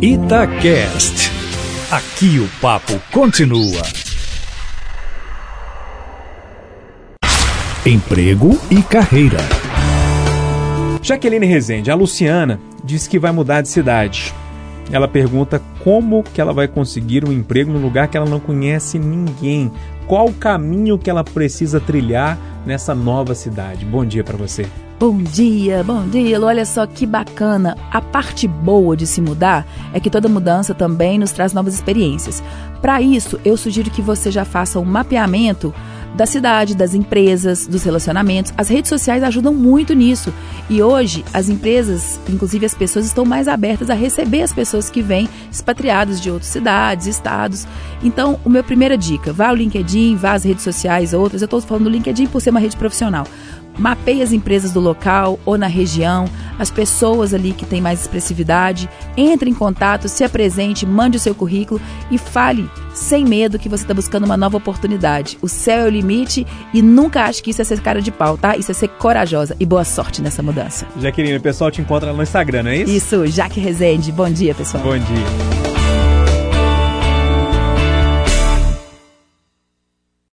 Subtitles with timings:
[0.00, 1.30] Itacast.
[1.90, 3.82] Aqui o papo continua.
[7.86, 9.38] Emprego e carreira.
[11.02, 14.34] Jaqueline Rezende, a Luciana, diz que vai mudar de cidade.
[14.92, 18.98] Ela pergunta como que ela vai conseguir um emprego no lugar que ela não conhece
[18.98, 19.72] ninguém.
[20.06, 23.84] Qual o caminho que ela precisa trilhar nessa nova cidade?
[23.84, 24.66] Bom dia para você.
[25.00, 26.40] Bom dia, bom dia.
[26.40, 27.76] Olha só que bacana.
[27.90, 32.42] A parte boa de se mudar é que toda mudança também nos traz novas experiências.
[32.80, 35.74] Para isso, eu sugiro que você já faça um mapeamento
[36.14, 38.52] da cidade, das empresas, dos relacionamentos.
[38.56, 40.32] As redes sociais ajudam muito nisso.
[40.68, 45.02] E hoje, as empresas, inclusive as pessoas, estão mais abertas a receber as pessoas que
[45.02, 47.66] vêm expatriadas de outras cidades, estados.
[48.02, 51.42] Então, o meu primeira dica, vá ao LinkedIn, vá às redes sociais, outras.
[51.42, 53.26] Eu estou falando do LinkedIn por ser uma rede profissional.
[53.78, 56.24] Mapeie as empresas do local ou na região,
[56.58, 58.88] as pessoas ali que têm mais expressividade.
[59.16, 63.84] Entre em contato, se apresente, mande o seu currículo e fale sem medo que você
[63.84, 65.38] está buscando uma nova oportunidade.
[65.40, 68.36] O céu é o limite e nunca ache que isso é ser cara de pau,
[68.36, 68.56] tá?
[68.56, 70.86] Isso é ser corajosa e boa sorte nessa mudança.
[71.00, 72.92] Jaqueline, o pessoal te encontra no Instagram, não é isso?
[72.92, 74.10] Isso, Jaque Rezende.
[74.10, 74.82] Bom dia, pessoal.
[74.82, 75.75] Bom dia.